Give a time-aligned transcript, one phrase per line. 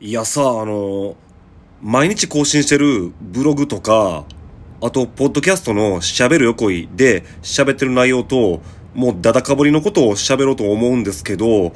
[0.00, 1.16] いやさ、あの、
[1.82, 4.24] 毎日更新してるブログとか、
[4.80, 8.60] あと、ポッドキャストの喋る横井で喋ってる内容と、
[8.94, 11.72] もうダダかぶりのことを喋ろうと思うんですけど、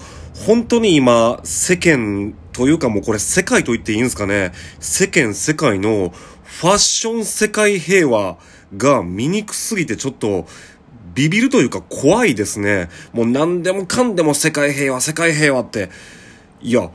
[0.46, 4.52] 本当に今、世間というかもうこれ世界と言っていいんですかね。
[4.78, 6.14] 世間世界の
[6.44, 8.38] ファッション世界平和
[8.76, 10.46] が醜すぎてちょっと、
[11.12, 12.88] ビビるというか怖いですね。
[13.12, 15.90] もう何でもかんでも世界平和、世界平和って。
[16.62, 16.88] いや、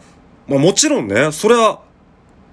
[0.47, 1.79] まあもちろんね、そりゃ、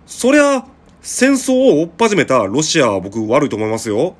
[0.07, 0.65] そりゃ、
[1.01, 4.17] 戦争を追っ始めたロシアは僕悪いと思いますよ。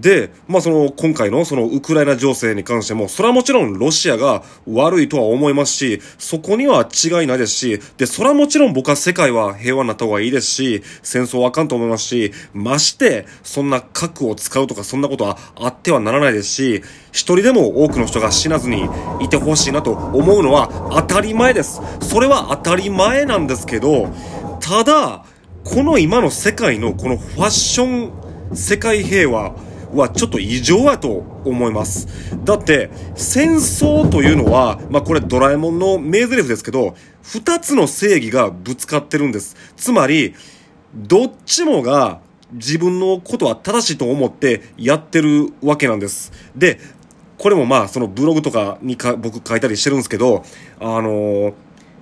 [0.00, 18.88] で、まあその今回のそのウクライナ情勢に関しても、それはもちろんロシアが悪いとは思いますし、そこには違いないですし、で、それはもちろん僕は世界は平和になった方がいいですし、戦争はあかんと思いますし、まして、そんな核を使うとかそんなことはあってはならないですし、一人でも多くの人が死なずに
[19.20, 21.80] いてほしいなと思うのは当たり前です。
[22.00, 24.08] それは当たり前なんですけど、
[24.60, 25.24] ただ、
[25.64, 29.54] この今の世界のこのファッション世界平和、
[29.92, 32.08] はちょっと異常やと思います。
[32.44, 39.56] だって、戦争というのは、まあこれドラえもんの名台詞ですけど、二つの正義がぶつかってるんです。
[39.76, 40.34] つまり、
[40.94, 42.20] どっちもが
[42.52, 46.32] 自分のことは正しいと思ってやってるわけなんです。
[46.56, 46.80] で、
[47.36, 50.44] これもまあそのブログとかにか僕書いたりしてるんですけど、
[50.80, 51.54] あのー、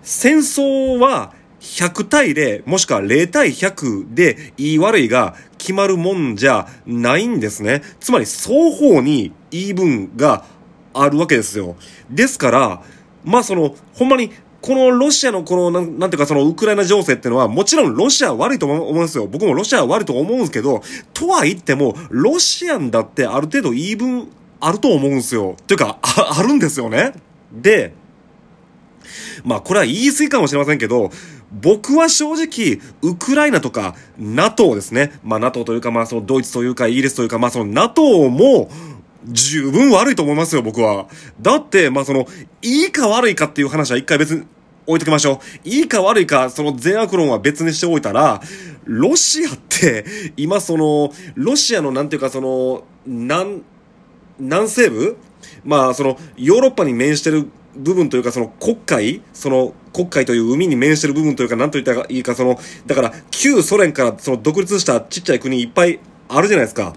[0.03, 5.35] 戦争は100対0、もしくは0対100で言い悪いが
[5.67, 7.83] 決まるもんじゃないんですね。
[7.99, 10.45] つまり双方に言い分が
[10.95, 11.75] あるわけですよ。
[12.09, 12.83] ですから、
[13.25, 14.31] まあその、ほんまに、
[14.63, 19.27] このロシアのこの、なん、なんていうかそのウクライナ情勢っていうのは、もちろんロシアは悪いと思うんですよ。
[19.27, 24.29] 僕もロシアは悪いと思うんですけど、とは言っても、ロシアンだってある程度言い分
[24.61, 25.57] あると思うんですよ。
[25.67, 27.13] というか、あ、 あるんですよね。
[27.53, 27.93] で、
[29.45, 31.11] まあこれは言い過ぎかもしれませんけど、
[31.53, 35.13] 僕は正直、ウクライナとか NATO ですね。
[35.23, 38.71] まあ NATO というか、まあそのドイツというかイギリスというか、まあその NATO も、
[39.29, 41.07] 十分悪いと思いますよ、僕は。
[41.41, 42.27] だって、まあその、
[42.63, 44.45] いいか悪いかっていう話は一回別に
[44.87, 45.69] 置いときましょう。
[45.69, 48.41] いいか悪いか、その善悪論は別にしておいたら、
[48.85, 50.05] ロシアって、
[50.37, 53.63] 今その、ロシアのなんていうかその、南、
[54.39, 55.17] 南西部？
[55.65, 65.99] まあその、ヨーロッパに面してる部分というか、その国海、その国海という海に面してる部分というか、なんと言ったらいいか、その、だから、旧ソ連からその独立したちっちゃい国いっぱい
[66.29, 66.95] あるじゃないですか。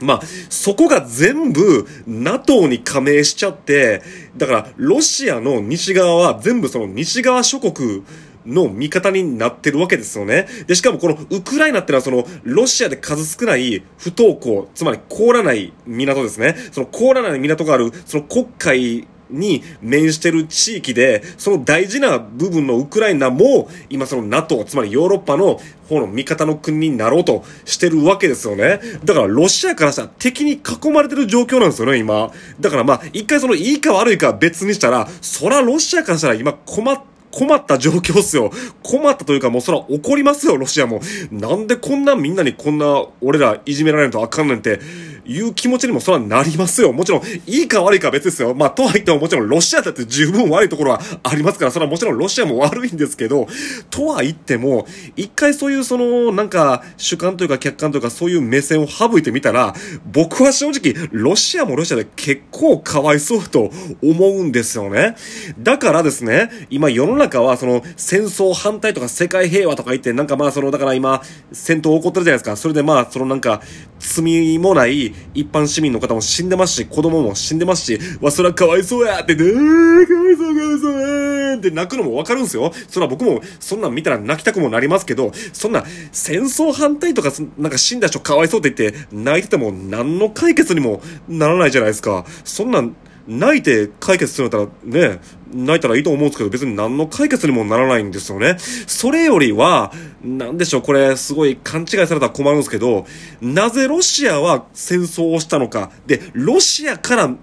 [0.00, 4.02] まあ、そこが全部 NATO に加盟しちゃって、
[4.36, 8.02] だから、ロシアの西側は全部その西側諸国
[8.46, 10.46] の味方になってるわけですよね。
[10.66, 16.56] で、しかもこのウクライナってのはその、ロシアで数少ない不登校、つまり凍らない港ですね。
[16.72, 28.80] その凍らない港がある、その国海に面してる地域で、その大事な部分のウクライナも、今その NATO、つまりヨーロッパの方の味方の国になろうとしてるわけですよね。
[29.04, 32.30] だからロシアからしたら敵に囲まれてる状況なんですよね、今。
[32.60, 38.52] だからまあ、一回そのいいか悪いか別にしたら、そらロシアからしたら今困って、困った状況っすよ。
[38.82, 41.00] 困ったというかもうそら怒りますよ、ロシアも。
[41.32, 44.78] なんでこんなみんなにこんな俺らいじめられるとあかんねんって。
[45.24, 46.92] いう気持ちにもそらなりますよ。
[46.92, 48.54] もちろん、いいか悪いか別ですよ。
[48.54, 53.46] まあ、とは言ってももちろんロシアだって十分悪いところはありますから、それはもちろんロシアも悪いんですけど、
[53.90, 59.74] とは言っても、一回そういうその、なんか、主観というか客観というかそういう目線を省いてみたら、
[60.12, 63.70] 僕は正直、ロシアもロシアで結構かわいそうと
[64.02, 65.16] 思うんですよね。
[65.58, 71.22] だからですね、今世の中はその、戦争反対とか世界平和とか言って、なんかまあその、だから今、
[71.52, 72.56] 戦闘起こってるじゃないですか。
[72.56, 73.60] それでまあ、そのなんか、
[73.98, 82.72] 罪もない一般市民の方も死んでますし、子供も死んでますし、わ、そらかわいそうやってねー、かわいそうかわいそうって泣くのもわかるんですよ。
[82.88, 92.24] そら僕もそんなん見たら泣きたくもなりますけど、そんな戦争反対とか、なんか死んだ人かわいそうって言って泣いてても何の解決にもならないじゃないですか。
[92.44, 92.94] そんなん
[93.26, 95.20] 泣いて解決するんだったらね、
[95.54, 98.56] 泣いたらいいと思うんですけど、別に何の解決にもならないんですよね。
[98.86, 99.92] それよりは、
[100.24, 103.06] なんでしょう、これすごい勘違いされたら困るんですけど、
[103.40, 105.90] なぜロシアは戦争をしたのか。
[106.06, 107.34] で、ロシアから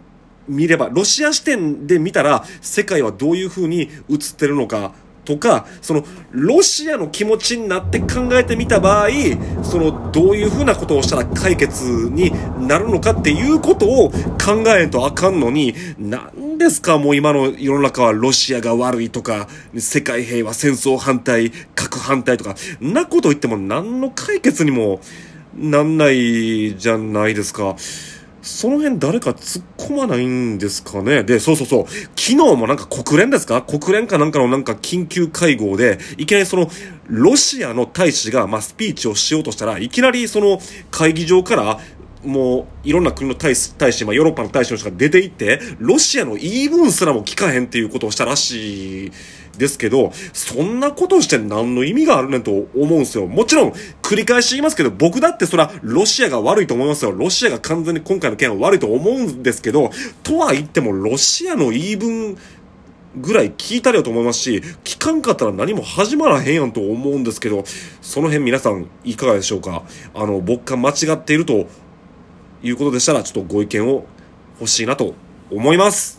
[0.47, 4.93] 見れば、ロシア視点で見たら、世界はどういう風に映ってるのか。
[5.29, 9.09] とか、その、ロシアの気持ちになって考えてみた場合、
[9.61, 12.31] その、どういうふうなことをしたら解決に
[12.67, 19.47] なるのかっていうことを考えんとあかんのに、何ですかもう今の世の中はロシアが悪いとか、
[19.77, 24.99] 世界平和、戦争反対、核反対とか、なこと言っても何の解決にも
[25.55, 27.75] なんないじゃないですか。
[28.41, 31.23] その辺誰か突っ込まないんですかね？
[31.23, 31.87] で、そうそうそう。
[31.87, 33.61] 昨日もなんか国連ですか？
[33.61, 36.69] 国連かなんかのなんか緊急会合で、いきなりその、
[37.07, 40.59] ロシアの大使が、まあ、スピーチをしようとしたら、いきなりその
[40.91, 41.79] 会議場から、
[42.23, 49.11] もう、いろんな国の大使、大使、まあ、ヨーロッパの大使の人が出ていって、ロシアの言い分すらも聞かへんっていうことをしたらしい
[49.59, 53.27] ですけど、そんなことして何の意味があるねんと思うんですよ。
[53.27, 57.11] もちろん、繰り返し言いますけど、僕だってそら、ロシアが悪いと思いますよ。
[57.11, 59.91] ロシアが完全に今回の件は悪いと思うんですけど、
[60.23, 62.37] とは言っても、ロシアの言い分、
[63.15, 67.63] ぐらい聞いたりよと思いますし、聞かんかったら何も始まらへんやんと思うんですけど、
[68.01, 69.83] その辺皆さんいかがでしょうか
[70.13, 71.67] あの、僕が間違っていると
[72.61, 74.05] いうことでしたら、ちょっとご意見を
[74.59, 75.15] 欲しいなと
[75.51, 76.18] 思います。